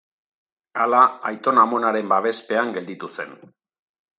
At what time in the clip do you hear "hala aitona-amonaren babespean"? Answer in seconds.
0.85-2.73